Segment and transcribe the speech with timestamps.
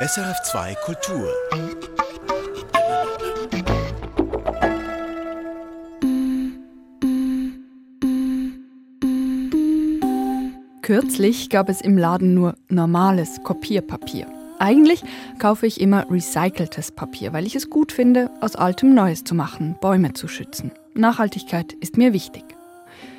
[0.00, 1.28] SRF2 Kultur.
[10.82, 14.28] Kürzlich gab es im Laden nur normales Kopierpapier.
[14.60, 15.02] Eigentlich
[15.40, 19.74] kaufe ich immer recyceltes Papier, weil ich es gut finde, aus altem Neues zu machen,
[19.80, 20.70] Bäume zu schützen.
[20.94, 22.44] Nachhaltigkeit ist mir wichtig.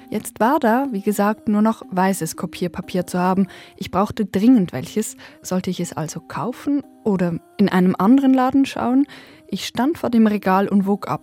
[0.09, 3.47] Jetzt war da, wie gesagt, nur noch weißes Kopierpapier zu haben.
[3.77, 5.15] Ich brauchte dringend welches.
[5.43, 9.05] Sollte ich es also kaufen oder in einem anderen Laden schauen?
[9.47, 11.21] Ich stand vor dem Regal und wog ab.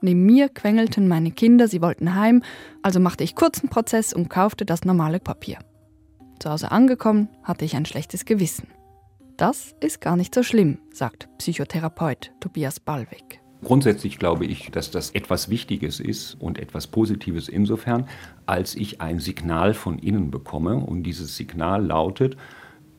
[0.00, 2.42] Neben mir quengelten meine Kinder, sie wollten heim,
[2.82, 5.58] also machte ich kurzen Prozess und kaufte das normale Papier.
[6.40, 8.68] Zu Hause angekommen, hatte ich ein schlechtes Gewissen.
[9.36, 13.43] Das ist gar nicht so schlimm, sagt Psychotherapeut Tobias Ballweg.
[13.62, 18.06] Grundsätzlich glaube ich, dass das etwas Wichtiges ist und etwas Positives insofern,
[18.46, 22.36] als ich ein Signal von innen bekomme und dieses Signal lautet,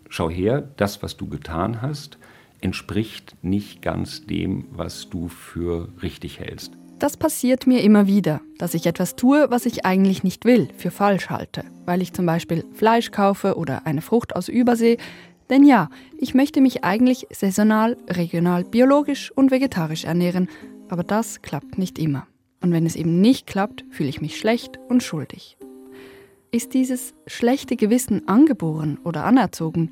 [0.10, 2.18] schau her, das, was du getan hast,
[2.62, 6.74] entspricht nicht ganz dem, was du für richtig hältst.
[6.98, 10.92] Das passiert mir immer wieder, dass ich etwas tue, was ich eigentlich nicht will, für
[10.92, 14.98] falsch halte, weil ich zum Beispiel Fleisch kaufe oder eine Frucht aus Übersee,
[15.50, 20.50] denn ja, ich möchte mich eigentlich saisonal, regional, biologisch und vegetarisch ernähren,
[20.90, 22.28] aber das klappt nicht immer.
[22.62, 25.58] Und wenn es eben nicht klappt, fühle ich mich schlecht und schuldig.
[26.52, 29.92] Ist dieses schlechte Gewissen angeboren oder anerzogen?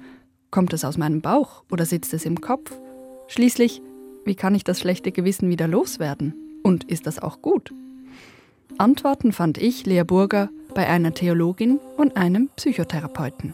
[0.49, 2.71] Kommt es aus meinem Bauch oder sitzt es im Kopf?
[3.27, 3.81] Schließlich,
[4.25, 6.33] wie kann ich das schlechte Gewissen wieder loswerden?
[6.63, 7.73] Und ist das auch gut?
[8.77, 13.53] Antworten fand ich, Lea Burger, bei einer Theologin und einem Psychotherapeuten.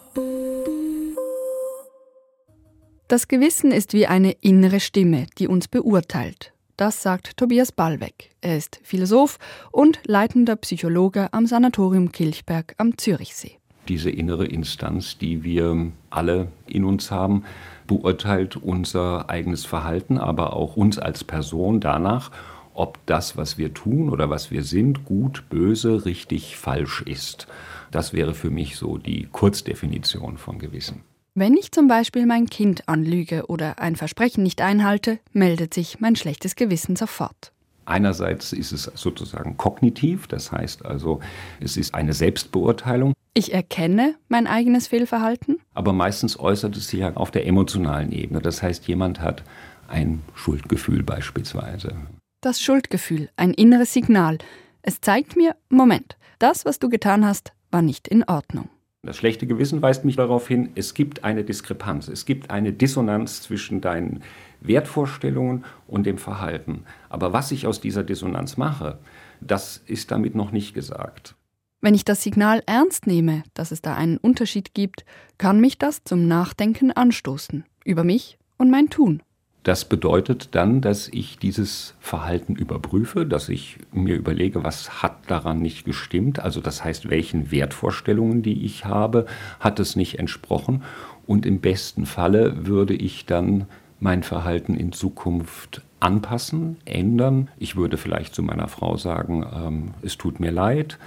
[3.10, 6.54] Das Gewissen ist wie eine innere Stimme, die uns beurteilt.
[6.78, 8.30] Das sagt Tobias Ballweg.
[8.40, 9.40] Er ist Philosoph
[9.72, 13.58] und leitender Psychologe am Sanatorium Kilchberg am Zürichsee.
[13.88, 17.46] Diese innere Instanz, die wir alle in uns haben,
[17.88, 22.30] beurteilt unser eigenes Verhalten, aber auch uns als Person danach,
[22.76, 27.48] ob das, was wir tun oder was wir sind, gut, böse, richtig, falsch ist.
[27.90, 31.02] Das wäre für mich so die Kurzdefinition von Gewissen.
[31.36, 36.16] Wenn ich zum Beispiel mein Kind anlüge oder ein Versprechen nicht einhalte, meldet sich mein
[36.16, 37.52] schlechtes Gewissen sofort.
[37.86, 41.22] Einerseits ist es sozusagen kognitiv, das heißt also,
[41.60, 43.14] es ist eine Selbstbeurteilung.
[43.34, 45.60] Ich erkenne mein eigenes Fehlverhalten.
[45.74, 48.42] Aber meistens äußert es sich ja auf der emotionalen Ebene.
[48.42, 49.44] Das heißt, jemand hat
[49.88, 51.96] ein Schuldgefühl beispielsweise.
[52.42, 54.38] Das Schuldgefühl, ein inneres Signal.
[54.82, 58.70] Es zeigt mir, Moment, das, was du getan hast, war nicht in Ordnung.
[59.02, 63.42] Das schlechte Gewissen weist mich darauf hin, es gibt eine Diskrepanz, es gibt eine Dissonanz
[63.42, 64.24] zwischen deinen
[64.60, 66.84] Wertvorstellungen und dem Verhalten.
[67.08, 69.00] Aber was ich aus dieser Dissonanz mache,
[69.40, 71.36] das ist damit noch nicht gesagt.
[71.82, 75.06] Wenn ich das Signal ernst nehme, dass es da einen Unterschied gibt,
[75.38, 79.24] kann mich das zum Nachdenken anstoßen über mich und mein Tun.
[79.64, 85.60] Das bedeutet dann, dass ich dieses Verhalten überprüfe, dass ich mir überlege, was hat daran
[85.60, 89.26] nicht gestimmt, also das heißt, welchen Wertvorstellungen, die ich habe,
[89.60, 90.84] hat es nicht entsprochen.
[91.28, 93.66] Und im besten Falle würde ich dann
[94.00, 97.50] mein Verhalten in Zukunft anpassen, ändern.
[97.58, 100.98] Ich würde vielleicht zu meiner Frau sagen, ähm, es tut mir leid,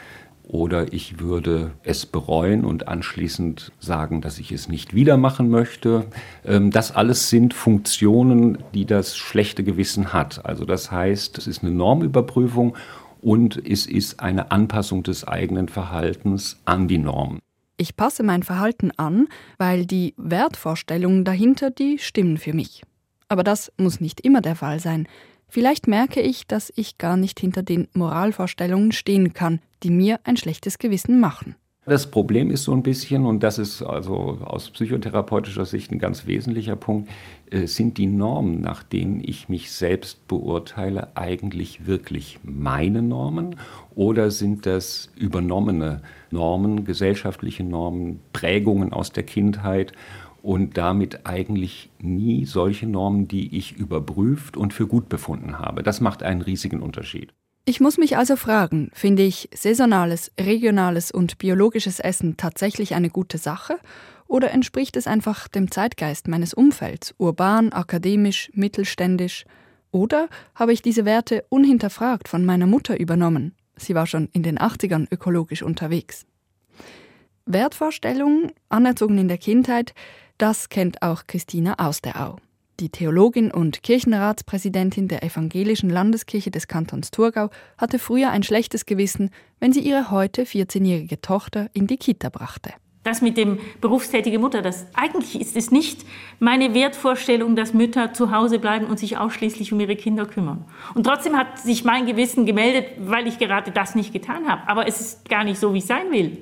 [0.52, 6.04] oder ich würde es bereuen und anschließend sagen, dass ich es nicht wieder machen möchte.
[6.44, 10.44] Ähm, das alles sind Funktionen, die das schlechte Gewissen hat.
[10.44, 12.76] Also das heißt, es ist eine Normüberprüfung
[13.22, 17.38] und es ist eine Anpassung des eigenen Verhaltens an die Norm.
[17.78, 22.82] Ich passe mein Verhalten an, weil die Wertvorstellungen dahinter, die stimmen für mich.
[23.28, 25.08] Aber das muss nicht immer der Fall sein.
[25.54, 30.38] Vielleicht merke ich, dass ich gar nicht hinter den Moralvorstellungen stehen kann, die mir ein
[30.38, 31.56] schlechtes Gewissen machen.
[31.84, 36.26] Das Problem ist so ein bisschen, und das ist also aus psychotherapeutischer Sicht ein ganz
[36.26, 37.10] wesentlicher Punkt,
[37.50, 43.56] äh, sind die Normen, nach denen ich mich selbst beurteile, eigentlich wirklich meine Normen
[43.94, 49.92] oder sind das übernommene Normen, gesellschaftliche Normen, Prägungen aus der Kindheit
[50.42, 55.82] und damit eigentlich nie solche Normen, die ich überprüft und für gut befunden habe.
[55.82, 57.32] Das macht einen riesigen Unterschied.
[57.64, 63.38] Ich muss mich also fragen, finde ich saisonales, regionales und biologisches Essen tatsächlich eine gute
[63.38, 63.78] Sache
[64.26, 69.44] oder entspricht es einfach dem Zeitgeist meines Umfelds, urban, akademisch, mittelständisch?
[69.92, 73.54] Oder habe ich diese Werte unhinterfragt von meiner Mutter übernommen?
[73.76, 76.26] Sie war schon in den 80ern ökologisch unterwegs.
[77.46, 79.94] Wertvorstellungen, anerzogen in der Kindheit,
[80.42, 82.36] das kennt auch Christina Austerau.
[82.80, 89.30] Die Theologin und Kirchenratspräsidentin der evangelischen Landeskirche des Kantons Thurgau hatte früher ein schlechtes Gewissen,
[89.60, 92.72] wenn sie ihre heute 14-jährige Tochter in die Kita brachte.
[93.04, 96.04] Das mit dem berufstätige Mutter, das eigentlich ist es nicht
[96.40, 100.64] meine Wertvorstellung, dass Mütter zu Hause bleiben und sich ausschließlich um ihre Kinder kümmern.
[100.96, 104.62] Und trotzdem hat sich mein Gewissen gemeldet, weil ich gerade das nicht getan habe.
[104.66, 106.38] Aber es ist gar nicht so, wie ich sein will.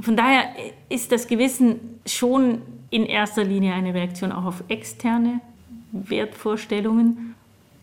[0.00, 0.44] Von daher
[0.88, 5.40] ist das Gewissen schon in erster Linie eine Reaktion auch auf externe
[5.92, 7.34] Wertvorstellungen.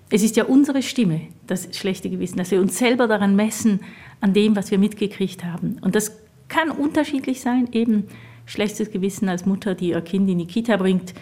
[0.10, 3.82] Es ist ja unsere Stimme, das schlechte Gewissen, dass wir uns selber daran messen,
[4.22, 5.78] an dem, was wir mitgekriegt haben.
[5.82, 6.18] Und das
[6.48, 8.06] kann unterschiedlich sein, eben
[8.46, 11.14] schlechtes Gewissen als Mutter, die ihr Kind in die Kita bringt,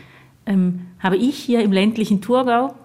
[0.46, 2.76] ähm, habe ich hier im ländlichen Thurgau.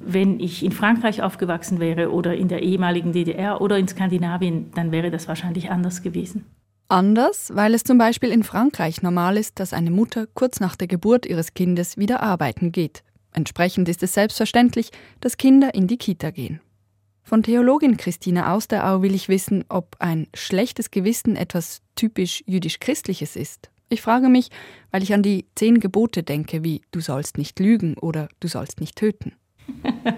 [0.00, 4.92] Wenn ich in Frankreich aufgewachsen wäre oder in der ehemaligen DDR oder in Skandinavien, dann
[4.92, 6.44] wäre das wahrscheinlich anders gewesen.
[6.88, 10.86] Anders, weil es zum Beispiel in Frankreich normal ist, dass eine Mutter kurz nach der
[10.86, 13.02] Geburt ihres Kindes wieder arbeiten geht.
[13.32, 14.90] Entsprechend ist es selbstverständlich,
[15.20, 16.60] dass Kinder in die Kita gehen.
[17.22, 23.68] Von Theologin Christine Austerau will ich wissen, ob ein schlechtes Gewissen etwas typisch jüdisch-christliches ist.
[23.88, 24.50] Ich frage mich,
[24.92, 28.80] weil ich an die zehn Gebote denke, wie du sollst nicht lügen oder du sollst
[28.80, 29.32] nicht töten.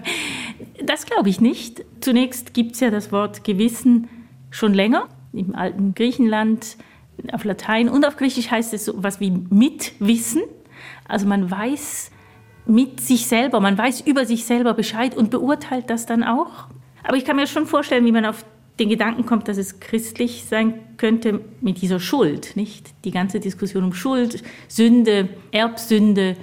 [0.85, 1.83] Das glaube ich nicht.
[1.99, 4.07] Zunächst gibt es ja das Wort Gewissen
[4.49, 5.07] schon länger.
[5.33, 6.77] Im alten Griechenland,
[7.31, 10.41] auf Latein und auf Griechisch heißt es so etwas wie Mitwissen.
[11.07, 12.11] Also man weiß
[12.65, 16.67] mit sich selber, man weiß über sich selber Bescheid und beurteilt das dann auch.
[17.03, 18.45] Aber ich kann mir schon vorstellen, wie man auf
[18.79, 22.93] den Gedanken kommt, dass es christlich sein könnte mit dieser Schuld, nicht?
[23.03, 26.37] Die ganze Diskussion um Schuld, Sünde, Erbsünde,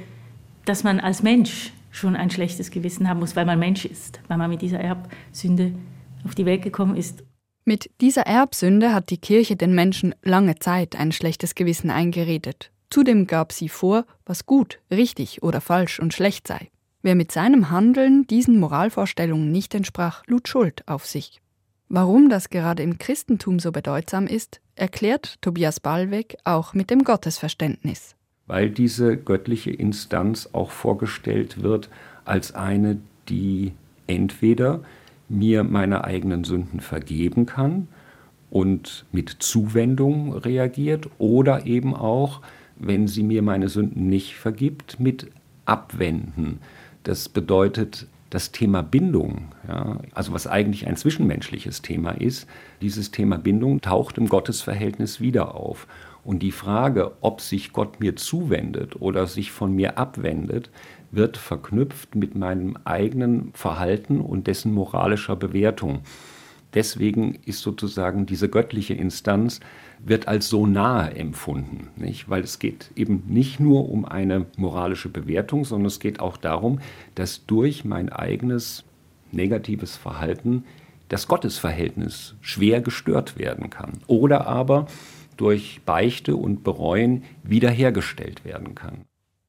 [0.67, 4.37] dass man als Mensch schon ein schlechtes Gewissen haben muss, weil man Mensch ist, weil
[4.37, 5.73] man mit dieser Erbsünde
[6.25, 7.25] auf die Welt gekommen ist.
[7.69, 12.71] Mit dieser Erbsünde hat die Kirche den Menschen lange Zeit ein schlechtes Gewissen eingeredet.
[12.91, 16.71] Zudem gab sie vor, was gut, richtig oder falsch und schlecht sei.
[17.03, 21.41] Wer mit seinem Handeln diesen Moralvorstellungen nicht entsprach, lud Schuld auf sich.
[21.89, 28.15] Warum das gerade im Christentum so bedeutsam ist, erklärt Tobias Ballweg auch mit dem Gottesverständnis.
[28.47, 31.89] Weil diese göttliche Instanz auch vorgestellt wird
[32.25, 33.73] als eine, die
[34.07, 34.85] entweder
[35.28, 37.88] mir meine eigenen Sünden vergeben kann
[38.50, 42.40] und mit Zuwendung reagiert oder eben auch,
[42.76, 45.31] wenn sie mir meine Sünden nicht vergibt, mit
[45.64, 46.61] Abwenden
[47.06, 52.49] das bedeutet, das Thema Bindung, ja, also was eigentlich ein zwischenmenschliches Thema ist,
[52.82, 55.87] dieses Thema Bindung taucht im Gottesverhältnis wieder auf.
[56.26, 60.70] Und die Frage, ob sich Gott mir zuwendet oder sich von mir abwendet,
[61.12, 66.00] wird verknüpft mit meinem eigenen Verhalten und dessen moralischer Bewertung.
[66.75, 69.61] Deswegen ist sozusagen diese göttliche Instanz
[70.00, 72.29] wird als so nahe empfunden, nicht?
[72.29, 76.81] weil es geht eben nicht nur um eine moralische Bewertung, sondern es geht auch darum,
[77.14, 78.82] dass durch mein eigenes
[79.31, 80.64] negatives Verhalten
[81.08, 84.88] das Gottesverhältnis schwer gestört werden kann oder aber
[85.37, 89.05] durch Beichte und Bereuen wiederhergestellt werden kann.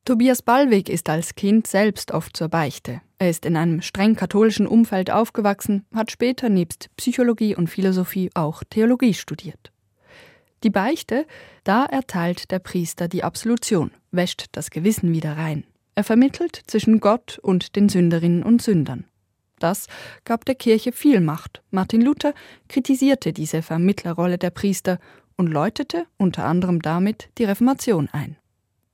[0.06, 3.02] Tobias Ballweg ist als Kind selbst oft zur Beichte.
[3.20, 8.64] Er ist in einem streng katholischen Umfeld aufgewachsen, hat später nebst Psychologie und Philosophie auch
[8.70, 9.72] Theologie studiert.
[10.64, 11.26] Die Beichte,
[11.64, 15.66] da erteilt der Priester die Absolution, wäscht das Gewissen wieder rein.
[15.94, 19.06] Er vermittelt zwischen Gott und den Sünderinnen und Sündern.
[19.60, 19.88] Das
[20.24, 21.64] gab der Kirche viel Macht.
[21.72, 22.34] Martin Luther
[22.70, 25.00] kritisierte diese Vermittlerrolle der Priester
[25.38, 28.36] und läutete unter anderem damit die Reformation ein.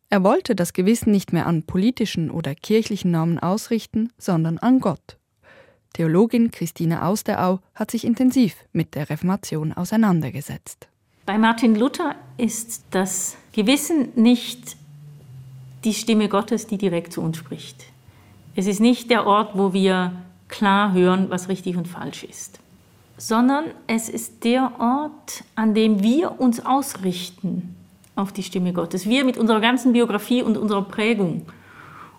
[0.09, 5.17] Er wollte das Gewissen nicht mehr an politischen oder kirchlichen Normen ausrichten, sondern an Gott.
[5.93, 10.87] Theologin Christine Austerau hat sich intensiv mit der Reformation auseinandergesetzt.
[11.25, 14.75] Bei Martin Luther ist das Gewissen nicht
[15.83, 17.85] die Stimme Gottes, die direkt zu uns spricht.
[18.55, 20.13] Es ist nicht der Ort, wo wir
[20.47, 22.59] klar hören, was richtig und falsch ist,
[23.17, 27.75] sondern es ist der Ort, an dem wir uns ausrichten
[28.15, 29.07] auf die Stimme Gottes.
[29.07, 31.45] Wir mit unserer ganzen Biografie und unserer Prägung,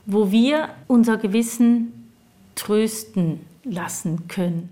[0.07, 2.11] wo wir unser Gewissen
[2.55, 4.69] trösten lassen können.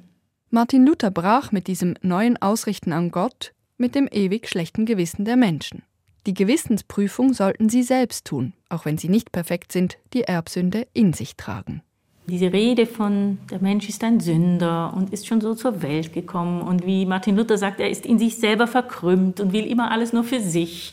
[0.50, 5.36] Martin Luther brach mit diesem neuen Ausrichten an Gott mit dem ewig schlechten Gewissen der
[5.36, 5.82] Menschen.
[6.26, 11.12] Die Gewissensprüfung sollten sie selbst tun, auch wenn sie nicht perfekt sind, die Erbsünde in
[11.12, 11.82] sich tragen.
[12.26, 16.62] Diese Rede von der Mensch ist ein Sünder und ist schon so zur Welt gekommen
[16.62, 20.12] und wie Martin Luther sagt, er ist in sich selber verkrümmt und will immer alles
[20.12, 20.92] nur für sich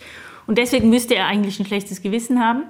[0.50, 2.64] und deswegen müsste er eigentlich ein schlechtes Gewissen haben.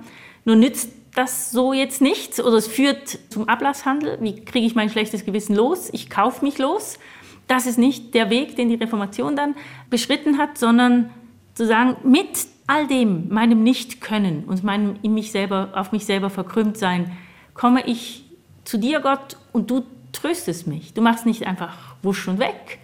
[0.44, 4.18] Nur nützt das so jetzt nichts oder es führt zum Ablasshandel.
[4.20, 5.89] Wie kriege ich mein schlechtes Gewissen los?
[5.94, 7.00] Ich kaufe mich los.
[7.48, 9.56] Das ist nicht der Weg, den die Reformation dann
[9.89, 11.10] beschritten hat, sondern
[11.54, 16.30] zu sagen, mit all dem, meinem Nicht-Können und meinem in mich selber, auf mich selber
[16.30, 17.18] verkrümmt sein,
[17.54, 18.25] komme ich
[18.70, 20.94] zu dir, Gott, und du tröstest mich.
[20.94, 22.78] Du machst nicht einfach wusch und weg,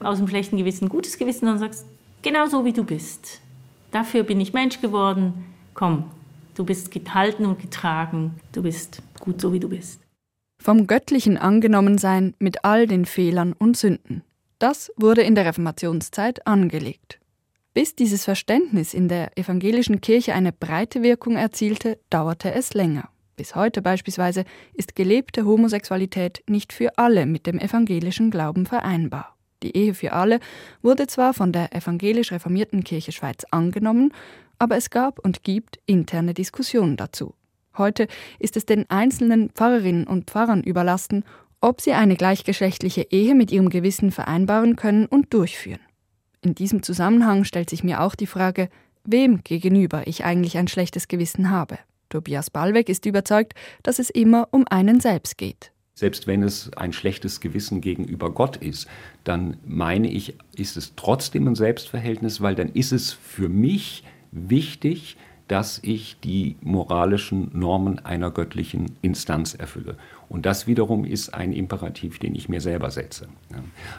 [0.00, 1.86] aus dem schlechten Gewissen gutes Gewissen, sondern sagst,
[2.20, 3.40] genau so wie du bist.
[3.92, 5.46] Dafür bin ich Mensch geworden.
[5.72, 6.10] Komm,
[6.54, 8.34] du bist gehalten und getragen.
[8.52, 10.02] Du bist gut so, wie du bist.
[10.62, 14.22] Vom göttlichen Angenommensein mit all den Fehlern und Sünden.
[14.58, 17.18] Das wurde in der Reformationszeit angelegt.
[17.72, 23.11] Bis dieses Verständnis in der evangelischen Kirche eine breite Wirkung erzielte, dauerte es länger.
[23.36, 29.36] Bis heute beispielsweise ist gelebte Homosexualität nicht für alle mit dem evangelischen Glauben vereinbar.
[29.62, 30.40] Die Ehe für alle
[30.82, 34.12] wurde zwar von der evangelisch reformierten Kirche Schweiz angenommen,
[34.58, 37.34] aber es gab und gibt interne Diskussionen dazu.
[37.78, 38.06] Heute
[38.38, 41.24] ist es den einzelnen Pfarrerinnen und Pfarrern überlassen,
[41.60, 45.80] ob sie eine gleichgeschlechtliche Ehe mit ihrem Gewissen vereinbaren können und durchführen.
[46.42, 48.68] In diesem Zusammenhang stellt sich mir auch die Frage,
[49.04, 51.78] wem gegenüber ich eigentlich ein schlechtes Gewissen habe.
[52.12, 55.72] Tobias Ballweg ist überzeugt, dass es immer um einen selbst geht.
[55.94, 58.86] Selbst wenn es ein schlechtes Gewissen gegenüber Gott ist,
[59.24, 65.16] dann meine ich, ist es trotzdem ein Selbstverhältnis, weil dann ist es für mich wichtig,
[65.48, 69.96] dass ich die moralischen Normen einer göttlichen Instanz erfülle.
[70.28, 73.28] Und das wiederum ist ein Imperativ, den ich mir selber setze.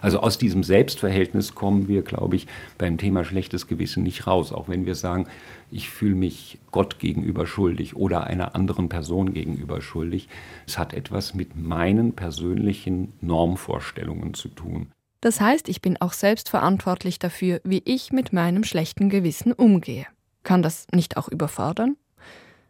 [0.01, 2.47] Also aus diesem Selbstverhältnis kommen wir, glaube ich,
[2.77, 5.27] beim Thema schlechtes Gewissen nicht raus, auch wenn wir sagen,
[5.69, 10.27] ich fühle mich Gott gegenüber schuldig oder einer anderen Person gegenüber schuldig.
[10.65, 14.87] Es hat etwas mit meinen persönlichen Normvorstellungen zu tun.
[15.21, 20.05] Das heißt, ich bin auch selbst verantwortlich dafür, wie ich mit meinem schlechten Gewissen umgehe.
[20.43, 21.97] Kann das nicht auch überfordern?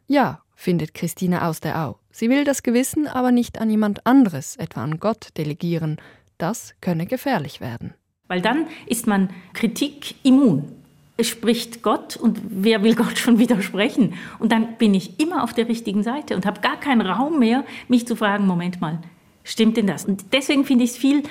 [0.07, 1.97] Ja, findet Christine aus der Au.
[2.11, 5.97] Sie will das Gewissen aber nicht an jemand anderes, etwa an Gott, delegieren.
[6.37, 7.93] Das könne gefährlich werden.
[8.27, 10.71] Weil dann ist man Kritik immun.
[11.17, 14.15] Es spricht Gott und wer will Gott schon widersprechen?
[14.39, 17.63] Und dann bin ich immer auf der richtigen Seite und habe gar keinen Raum mehr,
[17.87, 18.99] mich zu fragen, Moment mal,
[19.43, 20.05] stimmt denn das?
[20.05, 21.23] Und deswegen finde ich es viel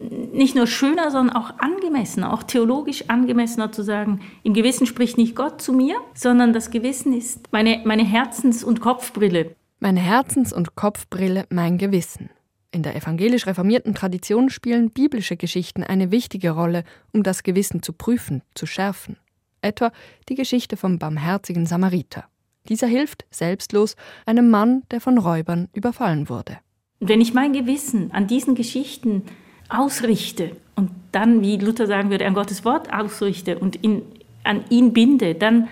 [0.00, 5.36] nicht nur schöner, sondern auch angemessener, auch theologisch angemessener zu sagen, im Gewissen spricht nicht
[5.36, 9.54] Gott zu mir, sondern das Gewissen ist meine, meine Herzens- und Kopfbrille.
[9.78, 12.30] Meine Herzens- und Kopfbrille, mein Gewissen.
[12.72, 17.92] In der evangelisch reformierten Tradition spielen biblische Geschichten eine wichtige Rolle, um das Gewissen zu
[17.92, 19.16] prüfen, zu schärfen.
[19.60, 19.90] Etwa
[20.28, 22.24] die Geschichte vom barmherzigen Samariter.
[22.68, 26.58] Dieser hilft selbstlos einem Mann, der von Räubern überfallen wurde.
[27.00, 29.24] Wenn ich mein Gewissen an diesen Geschichten
[29.70, 34.02] ausrichte und dann, wie Luther sagen würde, an Gottes Wort ausrichte und ihn,
[34.44, 35.68] an ihn binde, dann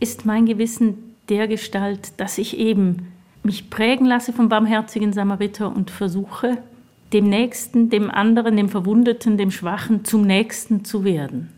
[0.00, 3.12] ist mein Gewissen der Gestalt, dass ich eben
[3.42, 6.58] mich prägen lasse vom barmherzigen Samariter und versuche,
[7.12, 11.50] dem Nächsten, dem anderen, dem Verwundeten, dem Schwachen zum Nächsten zu werden.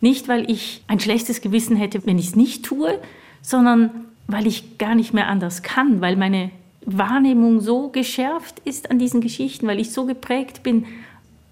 [0.00, 2.98] Nicht, weil ich ein schlechtes Gewissen hätte, wenn ich es nicht tue,
[3.40, 3.90] sondern
[4.26, 6.50] weil ich gar nicht mehr anders kann, weil meine
[6.86, 10.86] Wahrnehmung so geschärft ist an diesen Geschichten, weil ich so geprägt bin.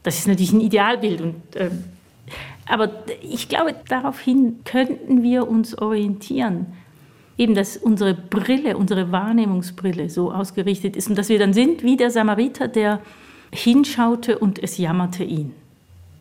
[0.03, 1.21] Das ist natürlich ein Idealbild.
[1.21, 1.71] Und, äh,
[2.67, 2.91] aber
[3.23, 6.67] ich glaube, daraufhin könnten wir uns orientieren.
[7.39, 11.97] Eben, dass unsere Brille, unsere Wahrnehmungsbrille so ausgerichtet ist und dass wir dann sind wie
[11.97, 13.01] der Samariter, der
[13.53, 15.55] hinschaute und es jammerte ihn.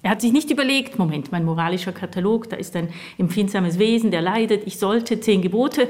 [0.01, 4.21] Er hat sich nicht überlegt, Moment, mein moralischer Katalog, da ist ein empfindsames Wesen, der
[4.21, 5.89] leidet, ich sollte zehn Gebote,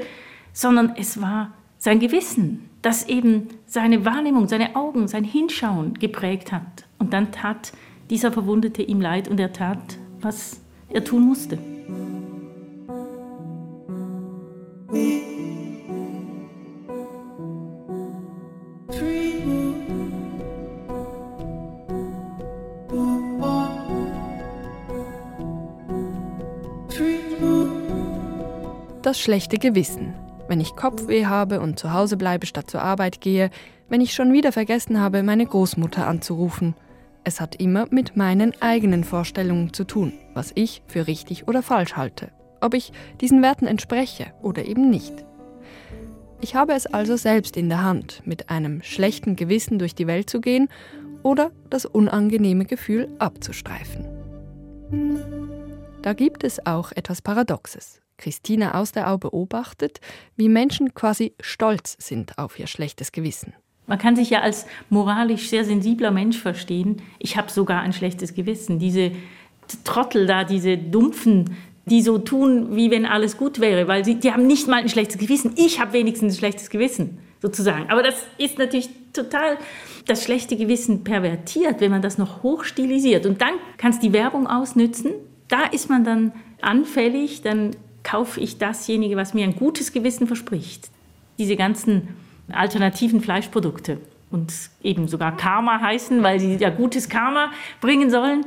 [0.52, 6.86] sondern es war sein Gewissen, das eben seine Wahrnehmung, seine Augen, sein Hinschauen geprägt hat.
[6.98, 7.72] Und dann tat
[8.08, 11.58] dieser Verwundete ihm leid und er tat, was er tun musste.
[29.02, 30.14] Das schlechte Gewissen
[30.50, 33.50] wenn ich Kopfweh habe und zu Hause bleibe statt zur Arbeit gehe,
[33.88, 36.74] wenn ich schon wieder vergessen habe, meine Großmutter anzurufen.
[37.22, 41.94] Es hat immer mit meinen eigenen Vorstellungen zu tun, was ich für richtig oder falsch
[41.96, 45.24] halte, ob ich diesen Werten entspreche oder eben nicht.
[46.40, 50.28] Ich habe es also selbst in der Hand, mit einem schlechten Gewissen durch die Welt
[50.28, 50.68] zu gehen
[51.22, 54.04] oder das unangenehme Gefühl abzustreifen.
[56.02, 58.00] Da gibt es auch etwas Paradoxes.
[58.20, 60.00] Christina Austerau beobachtet,
[60.36, 63.54] wie Menschen quasi stolz sind auf ihr schlechtes Gewissen.
[63.86, 67.02] Man kann sich ja als moralisch sehr sensibler Mensch verstehen.
[67.18, 68.78] Ich habe sogar ein schlechtes Gewissen.
[68.78, 69.10] Diese
[69.84, 74.32] Trottel da, diese Dumpfen, die so tun, wie wenn alles gut wäre, weil sie, die
[74.32, 75.54] haben nicht mal ein schlechtes Gewissen.
[75.56, 77.90] Ich habe wenigstens ein schlechtes Gewissen, sozusagen.
[77.90, 79.58] Aber das ist natürlich total
[80.06, 83.26] das schlechte Gewissen pervertiert, wenn man das noch hochstilisiert.
[83.26, 85.12] Und dann kann es die Werbung ausnützen.
[85.48, 87.72] Da ist man dann anfällig, dann
[88.02, 90.90] kaufe ich dasjenige, was mir ein gutes Gewissen verspricht.
[91.38, 92.08] Diese ganzen
[92.50, 93.98] alternativen Fleischprodukte
[94.30, 94.52] und
[94.82, 98.44] eben sogar Karma heißen, weil sie ja gutes Karma bringen sollen.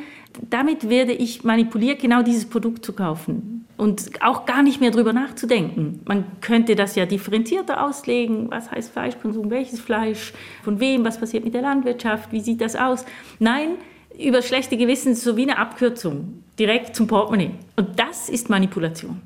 [0.50, 3.66] Damit werde ich manipuliert, genau dieses Produkt zu kaufen.
[3.76, 6.02] und auch gar nicht mehr drüber nachzudenken.
[6.06, 8.50] Man könnte das ja differenzierter auslegen.
[8.52, 9.50] Was heißt Fleischkonsum?
[9.50, 10.34] Welches Fleisch?
[10.64, 11.04] Von wem?
[11.04, 12.32] Was passiert mit der Landwirtschaft?
[12.32, 13.06] Wie sieht das aus?
[13.40, 13.72] Nein,
[14.18, 17.52] über schlechte Gewissen so wie eine Abkürzung, direkt zum Portemonnaie.
[17.76, 19.22] Und das ist Manipulation.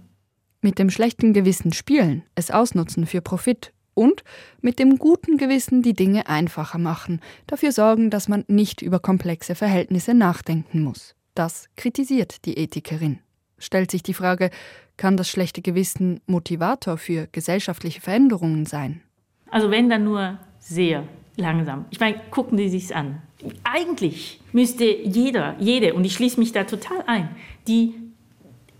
[0.61, 4.23] Mit dem schlechten Gewissen spielen, es ausnutzen für Profit und
[4.61, 9.55] mit dem guten Gewissen die Dinge einfacher machen, dafür sorgen, dass man nicht über komplexe
[9.55, 11.15] Verhältnisse nachdenken muss.
[11.35, 13.19] Das kritisiert die Ethikerin.
[13.59, 14.49] Stellt sich die Frage,
[14.97, 19.01] kann das schlechte Gewissen Motivator für gesellschaftliche Veränderungen sein?
[19.49, 21.03] Also wenn dann nur sehr
[21.35, 21.85] langsam.
[21.91, 23.21] Ich meine, gucken Sie sich's an.
[23.63, 27.29] Eigentlich müsste jeder, jede, und ich schließe mich da total ein,
[27.67, 27.93] die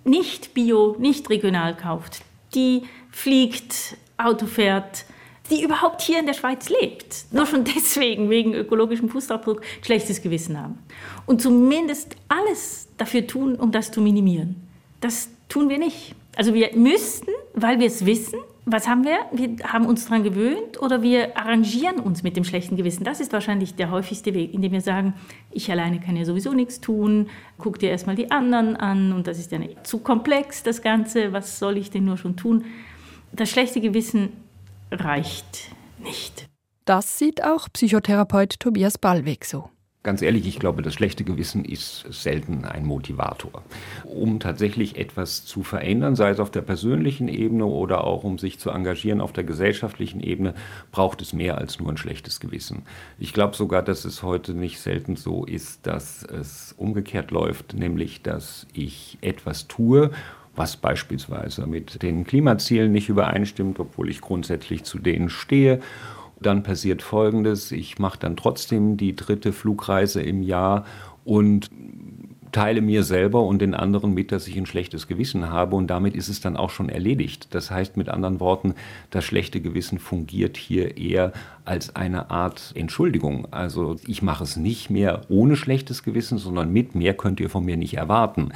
[0.08, 2.22] nicht bio, nicht regional kauft,
[2.54, 5.06] die fliegt, Auto fährt,
[5.50, 10.60] die überhaupt hier in der Schweiz lebt, nur schon deswegen, wegen ökologischem Fußabdruck, schlechtes Gewissen
[10.60, 10.80] haben.
[11.26, 14.56] Und zumindest alles dafür tun, um das zu minimieren.
[15.00, 16.16] Das tun wir nicht.
[16.36, 19.18] Also wir müssten, weil wir es wissen, was haben wir?
[19.32, 23.06] Wir haben uns daran gewöhnt oder wir arrangieren uns mit dem schlechten Gewissen.
[23.06, 25.14] Das ist wahrscheinlich der häufigste Weg, indem wir sagen,
[25.52, 29.40] ich alleine kann ja sowieso nichts tun, guck dir erstmal die anderen an und das
[29.40, 32.66] ist ja zu komplex, das Ganze, was soll ich denn nur schon tun?
[33.32, 34.34] Das schlechte Gewissen
[34.92, 35.72] reicht
[36.04, 36.50] nicht.
[36.84, 39.70] Das sieht auch Psychotherapeut Tobias Ballweg so.
[40.08, 43.62] Ganz ehrlich, ich glaube, das schlechte Gewissen ist selten ein Motivator.
[44.06, 48.58] Um tatsächlich etwas zu verändern, sei es auf der persönlichen Ebene oder auch um sich
[48.58, 50.54] zu engagieren auf der gesellschaftlichen Ebene,
[50.94, 52.84] braucht es mehr als nur ein schlechtes Gewissen.
[53.20, 58.22] Ich glaube sogar, dass es heute nicht selten so ist, dass es umgekehrt läuft, nämlich
[58.22, 60.12] dass ich etwas tue,
[60.56, 65.82] was beispielsweise mit den Klimazielen nicht übereinstimmt, obwohl ich grundsätzlich zu denen stehe
[66.42, 70.86] dann passiert Folgendes, ich mache dann trotzdem die dritte Flugreise im Jahr
[71.26, 71.70] und
[72.52, 76.16] teile mir selber und den anderen mit, dass ich ein schlechtes Gewissen habe und damit
[76.16, 77.54] ist es dann auch schon erledigt.
[77.54, 78.74] Das heißt mit anderen Worten,
[79.10, 81.34] das schlechte Gewissen fungiert hier eher
[81.66, 83.48] als eine Art Entschuldigung.
[83.52, 87.66] Also ich mache es nicht mehr ohne schlechtes Gewissen, sondern mit mehr könnt ihr von
[87.66, 88.50] mir nicht erwarten.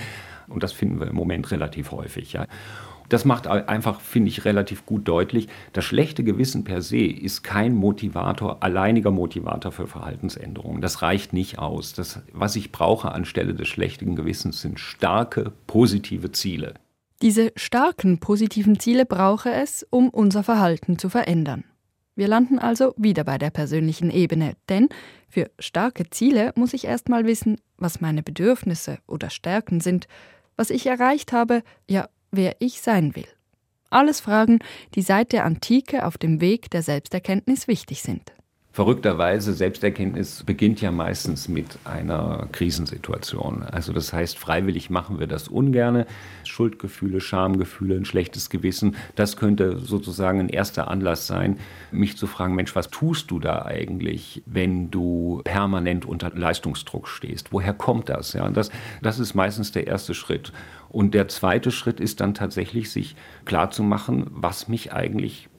[0.48, 2.34] Und das finden wir im Moment relativ häufig.
[2.34, 2.46] Ja.
[3.12, 7.76] Das macht einfach, finde ich, relativ gut deutlich, das schlechte Gewissen per se ist kein
[7.76, 10.82] Motivator, alleiniger Motivator für Verhaltensänderungen.
[10.82, 11.92] Das reicht nicht aus.
[11.92, 16.76] Das, was ich brauche anstelle des schlechten Gewissens, sind starke, positive Ziele.
[17.22, 21.66] Diese starken, positiven Ziele brauche es, um unser Verhalten zu verändern.
[22.16, 24.88] Wir landen also wieder bei der persönlichen Ebene, denn
[25.28, 30.08] für starke Ziele muss ich erst mal wissen, was meine Bedürfnisse oder Stärken sind,
[30.56, 33.28] was ich erreicht habe, ja, wer ich sein will.
[33.90, 34.60] Alles Fragen,
[34.96, 38.34] die seit der Antike auf dem Weg der Selbsterkenntnis wichtig sind.
[38.74, 43.64] Verrückterweise, Selbsterkenntnis beginnt ja meistens mit einer Krisensituation.
[43.64, 46.08] Also das heißt, freiwillig machen wir das ungerne.
[46.46, 51.60] Schuldgefühle, Schamgefühle, ein schlechtes Gewissen, das könnte sozusagen ein erster Anlass sein,
[51.92, 57.52] mich zu fragen, Mensch, was tust du da eigentlich, wenn du permanent unter Leistungsdruck stehst?
[57.52, 58.32] Woher kommt das?
[58.32, 60.54] Ja, das, das ist meistens der erste Schritt.
[60.88, 65.50] Und der zweite Schritt ist dann tatsächlich, sich klarzumachen, was mich eigentlich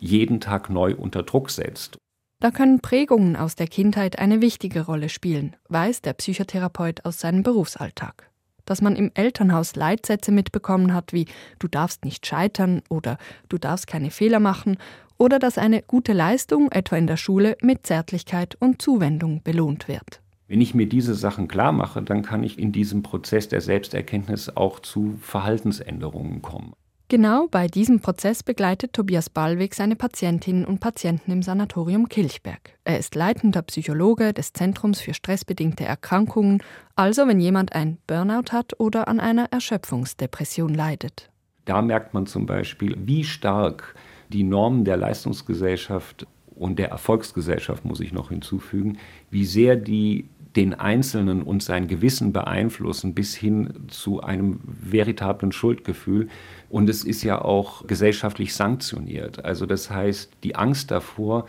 [0.00, 1.96] jeden Tag neu unter Druck setzt.
[2.40, 7.42] Da können Prägungen aus der Kindheit eine wichtige Rolle spielen, weiß der Psychotherapeut aus seinem
[7.42, 8.30] Berufsalltag.
[8.64, 11.26] Dass man im Elternhaus Leitsätze mitbekommen hat wie
[11.58, 14.76] du darfst nicht scheitern oder du darfst keine Fehler machen
[15.16, 20.20] oder dass eine gute Leistung etwa in der Schule mit Zärtlichkeit und Zuwendung belohnt wird.
[20.46, 24.48] Wenn ich mir diese Sachen klar mache, dann kann ich in diesem Prozess der Selbsterkenntnis
[24.48, 26.72] auch zu Verhaltensänderungen kommen.
[27.10, 32.76] Genau bei diesem Prozess begleitet Tobias Ballweg seine Patientinnen und Patienten im Sanatorium Kilchberg.
[32.84, 36.62] Er ist leitender Psychologe des Zentrums für stressbedingte Erkrankungen,
[36.96, 41.30] also wenn jemand ein Burnout hat oder an einer Erschöpfungsdepression leidet.
[41.64, 43.94] Da merkt man zum Beispiel, wie stark
[44.28, 48.98] die Normen der Leistungsgesellschaft und der Erfolgsgesellschaft, muss ich noch hinzufügen,
[49.30, 50.26] wie sehr die
[50.58, 56.26] den Einzelnen und sein Gewissen beeinflussen bis hin zu einem veritablen Schuldgefühl.
[56.68, 59.44] Und es ist ja auch gesellschaftlich sanktioniert.
[59.44, 61.46] Also das heißt, die Angst davor,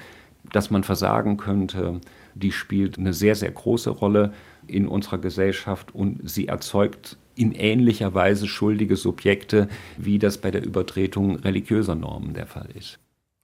[0.53, 2.01] dass man versagen könnte,
[2.35, 4.31] die spielt eine sehr, sehr große Rolle
[4.67, 10.63] in unserer Gesellschaft und sie erzeugt in ähnlicher Weise schuldige Subjekte, wie das bei der
[10.63, 12.99] Übertretung religiöser Normen der Fall ist.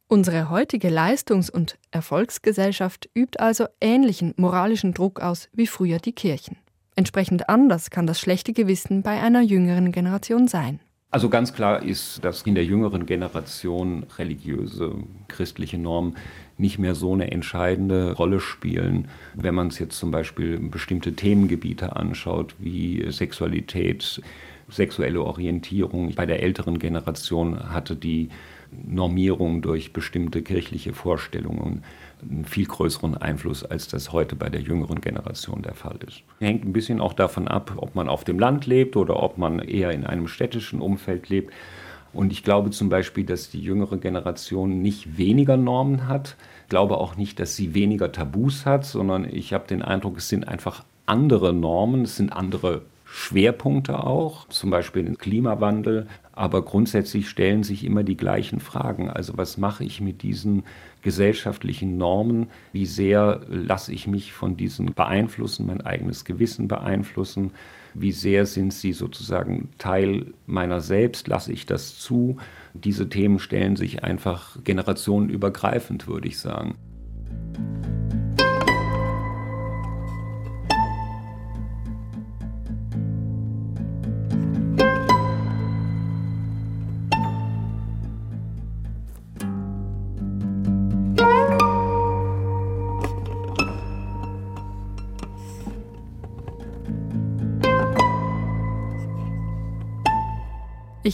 [0.07, 6.57] Unsere heutige Leistungs- und Erfolgsgesellschaft übt also ähnlichen moralischen Druck aus wie früher die Kirchen.
[6.95, 10.79] Entsprechend anders kann das schlechte Gewissen bei einer jüngeren Generation sein.
[11.09, 14.93] Also ganz klar ist, dass in der jüngeren Generation religiöse,
[15.27, 16.17] christliche Normen
[16.57, 19.07] nicht mehr so eine entscheidende Rolle spielen.
[19.33, 24.21] Wenn man es jetzt zum Beispiel bestimmte Themengebiete anschaut, wie Sexualität,
[24.69, 26.13] sexuelle Orientierung.
[26.13, 28.29] Bei der älteren Generation hatte die
[28.71, 31.83] Normierung durch bestimmte kirchliche Vorstellungen
[32.21, 36.23] einen viel größeren Einfluss, als das heute bei der jüngeren Generation der Fall ist.
[36.39, 39.59] Hängt ein bisschen auch davon ab, ob man auf dem Land lebt oder ob man
[39.59, 41.53] eher in einem städtischen Umfeld lebt.
[42.13, 46.37] Und ich glaube zum Beispiel, dass die jüngere Generation nicht weniger Normen hat.
[46.63, 50.29] Ich glaube auch nicht, dass sie weniger Tabus hat, sondern ich habe den Eindruck, es
[50.29, 52.83] sind einfach andere Normen, es sind andere
[53.17, 59.09] Schwerpunkte auch, zum Beispiel den Klimawandel, aber grundsätzlich stellen sich immer die gleichen Fragen.
[59.09, 60.63] Also was mache ich mit diesen
[61.01, 62.47] gesellschaftlichen Normen?
[62.73, 67.51] Wie sehr lasse ich mich von diesen beeinflussen, mein eigenes Gewissen beeinflussen?
[67.93, 71.29] Wie sehr sind sie sozusagen Teil meiner selbst?
[71.29, 72.35] Lasse ich das zu?
[72.73, 76.75] Diese Themen stellen sich einfach generationenübergreifend, würde ich sagen.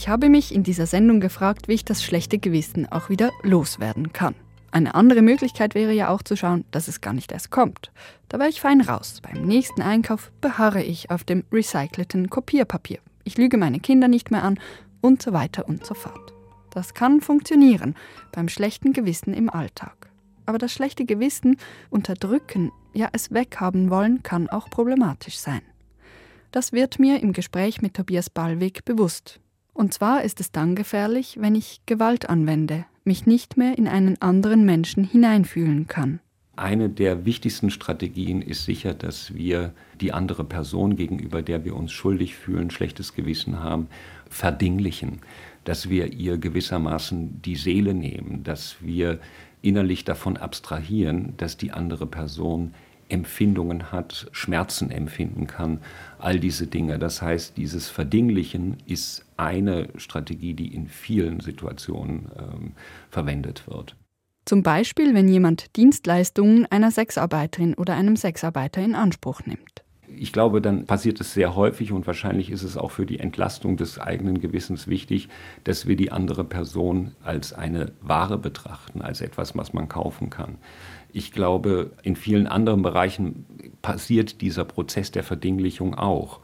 [0.02, 4.12] Ich habe mich in dieser Sendung gefragt, wie ich das schlechte Gewissen auch wieder loswerden
[4.12, 4.34] kann.
[4.72, 7.92] Eine andere Möglichkeit wäre ja auch zu schauen, dass es gar nicht erst kommt.
[8.28, 9.22] Da wäre ich fein raus.
[9.22, 12.98] Beim nächsten Einkauf beharre ich auf dem recycelten Kopierpapier.
[13.22, 14.58] Ich lüge meine Kinder nicht mehr an
[15.02, 16.32] und so weiter und so fort.
[16.70, 17.94] Das kann funktionieren
[18.32, 20.10] beim schlechten Gewissen im Alltag.
[20.46, 21.58] Aber das schlechte Gewissen
[21.90, 25.62] unterdrücken, ja es weghaben wollen, kann auch problematisch sein.
[26.50, 29.38] Das wird mir im Gespräch mit Tobias Ballweg bewusst.
[29.74, 34.20] Und zwar ist es dann gefährlich, wenn ich Gewalt anwende, mich nicht mehr in einen
[34.20, 36.20] anderen Menschen hineinfühlen kann.
[36.54, 41.92] Eine der wichtigsten Strategien ist sicher, dass wir die andere Person, gegenüber der wir uns
[41.92, 43.88] schuldig fühlen, schlechtes Gewissen haben,
[44.28, 45.20] verdinglichen,
[45.64, 49.18] dass wir ihr gewissermaßen die Seele nehmen, dass wir
[49.62, 52.74] innerlich davon abstrahieren, dass die andere Person
[53.08, 55.80] Empfindungen hat, Schmerzen empfinden kann,
[56.18, 56.98] all diese Dinge.
[56.98, 62.72] Das heißt, dieses Verdinglichen ist eine Strategie, die in vielen Situationen ähm,
[63.10, 63.96] verwendet wird.
[64.44, 69.82] Zum Beispiel, wenn jemand Dienstleistungen einer Sexarbeiterin oder einem Sexarbeiter in Anspruch nimmt.
[70.16, 73.76] Ich glaube, dann passiert es sehr häufig und wahrscheinlich ist es auch für die Entlastung
[73.76, 75.28] des eigenen Gewissens wichtig,
[75.64, 80.58] dass wir die andere Person als eine Ware betrachten, als etwas, was man kaufen kann.
[81.12, 83.46] Ich glaube, in vielen anderen Bereichen
[83.82, 86.40] passiert dieser Prozess der Verdinglichung auch.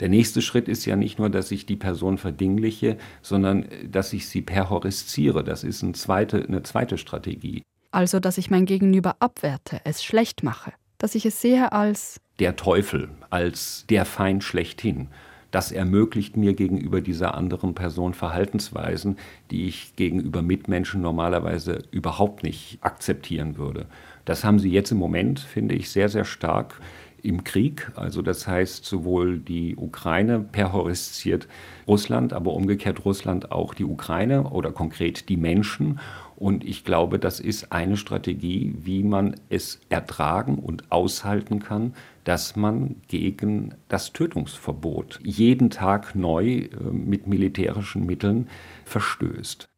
[0.00, 4.28] Der nächste Schritt ist ja nicht nur, dass ich die Person verdingliche, sondern dass ich
[4.28, 5.44] sie perhorisziere.
[5.44, 7.62] Das ist eine zweite, eine zweite Strategie.
[7.92, 12.56] Also, dass ich mein Gegenüber abwerte, es schlecht mache, dass ich es sehe als der
[12.56, 15.08] Teufel, als der Feind schlechthin.
[15.54, 19.18] Das ermöglicht mir gegenüber dieser anderen Person Verhaltensweisen,
[19.52, 23.86] die ich gegenüber Mitmenschen normalerweise überhaupt nicht akzeptieren würde.
[24.24, 26.80] Das haben sie jetzt im Moment, finde ich, sehr, sehr stark
[27.22, 27.92] im Krieg.
[27.94, 31.46] Also das heißt, sowohl die Ukraine perhoristiert
[31.86, 36.00] Russland, aber umgekehrt Russland auch die Ukraine oder konkret die Menschen.
[36.34, 42.56] Und ich glaube, das ist eine Strategie, wie man es ertragen und aushalten kann, dass
[42.56, 48.48] man gegen das Tötungsverbot jeden Tag neu äh, mit militärischen Mitteln
[48.84, 49.68] verstößt.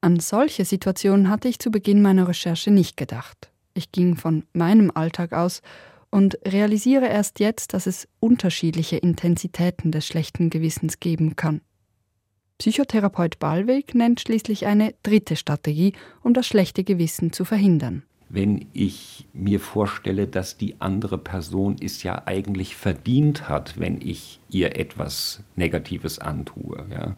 [0.00, 3.50] An solche Situationen hatte ich zu Beginn meiner Recherche nicht gedacht.
[3.74, 5.60] Ich ging von meinem Alltag aus
[6.10, 11.60] und realisiere erst jetzt, dass es unterschiedliche Intensitäten des schlechten Gewissens geben kann.
[12.58, 19.26] Psychotherapeut Ballweg nennt schließlich eine dritte Strategie, um das schlechte Gewissen zu verhindern wenn ich
[19.32, 25.42] mir vorstelle, dass die andere Person es ja eigentlich verdient hat, wenn ich ihr etwas
[25.56, 26.86] Negatives antue.
[26.90, 27.16] Ja.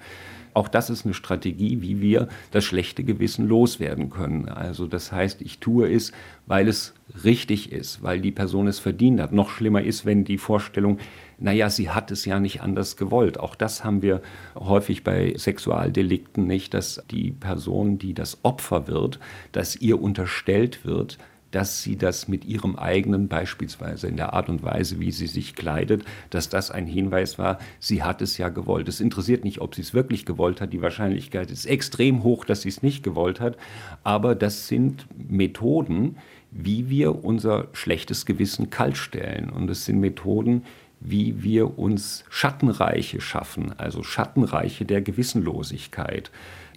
[0.54, 4.48] Auch das ist eine Strategie, wie wir das schlechte Gewissen loswerden können.
[4.48, 6.12] Also das heißt, ich tue es,
[6.46, 9.32] weil es richtig ist, weil die Person es verdient hat.
[9.32, 10.98] Noch schlimmer ist, wenn die Vorstellung,
[11.38, 13.38] naja, sie hat es ja nicht anders gewollt.
[13.40, 14.20] Auch das haben wir
[14.54, 19.18] häufig bei Sexualdelikten nicht, dass die Person, die das Opfer wird,
[19.52, 21.18] dass ihr unterstellt wird,
[21.50, 25.54] dass sie das mit ihrem eigenen, beispielsweise in der Art und Weise, wie sie sich
[25.54, 28.88] kleidet, dass das ein Hinweis war, sie hat es ja gewollt.
[28.88, 30.72] Es interessiert nicht, ob sie es wirklich gewollt hat.
[30.72, 33.56] Die Wahrscheinlichkeit ist extrem hoch, dass sie es nicht gewollt hat.
[34.04, 36.16] Aber das sind Methoden,
[36.50, 39.50] wie wir unser schlechtes Gewissen kaltstellen.
[39.50, 40.64] Und es sind Methoden,
[41.00, 46.30] wie wir uns Schattenreiche schaffen, also Schattenreiche der Gewissenlosigkeit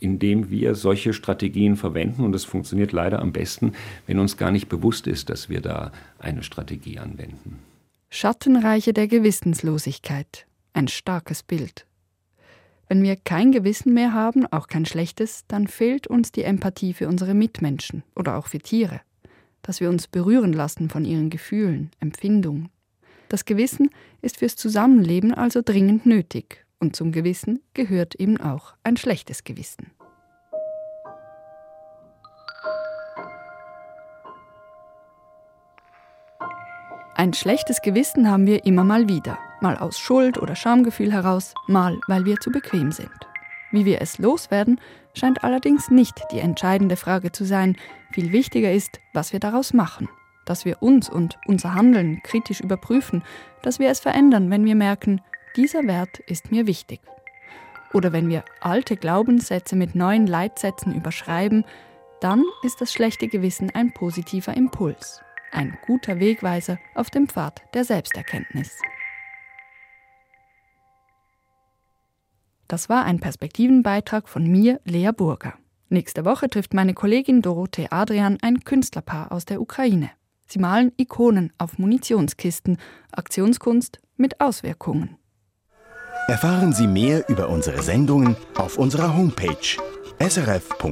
[0.03, 2.23] indem wir solche Strategien verwenden.
[2.23, 3.73] Und es funktioniert leider am besten,
[4.05, 7.59] wenn uns gar nicht bewusst ist, dass wir da eine Strategie anwenden.
[8.09, 10.45] Schattenreiche der Gewissenslosigkeit.
[10.73, 11.87] Ein starkes Bild.
[12.89, 17.07] Wenn wir kein Gewissen mehr haben, auch kein schlechtes, dann fehlt uns die Empathie für
[17.07, 19.01] unsere Mitmenschen oder auch für Tiere.
[19.61, 22.69] Dass wir uns berühren lassen von ihren Gefühlen, Empfindungen.
[23.29, 23.89] Das Gewissen
[24.23, 26.65] ist fürs Zusammenleben also dringend nötig.
[26.79, 29.91] Und zum Gewissen gehört eben auch ein schlechtes Gewissen.
[37.15, 41.99] Ein schlechtes Gewissen haben wir immer mal wieder, mal aus Schuld oder Schamgefühl heraus, mal
[42.07, 43.11] weil wir zu bequem sind.
[43.71, 44.81] Wie wir es loswerden,
[45.13, 47.77] scheint allerdings nicht die entscheidende Frage zu sein.
[48.11, 50.09] Viel wichtiger ist, was wir daraus machen.
[50.45, 53.23] Dass wir uns und unser Handeln kritisch überprüfen,
[53.61, 55.21] dass wir es verändern, wenn wir merken,
[55.55, 56.99] dieser Wert ist mir wichtig.
[57.93, 61.63] Oder wenn wir alte Glaubenssätze mit neuen Leitsätzen überschreiben,
[62.19, 65.21] dann ist das schlechte Gewissen ein positiver Impuls
[65.53, 68.79] ein guter Wegweiser auf dem Pfad der Selbsterkenntnis.
[72.67, 75.53] Das war ein Perspektivenbeitrag von mir, Lea Burger.
[75.89, 80.09] Nächste Woche trifft meine Kollegin Dorothee Adrian ein Künstlerpaar aus der Ukraine.
[80.45, 82.77] Sie malen Ikonen auf Munitionskisten,
[83.11, 85.17] Aktionskunst mit Auswirkungen.
[86.27, 89.77] Erfahren Sie mehr über unsere Sendungen auf unserer Homepage
[90.19, 90.83] srf.ch-kultur.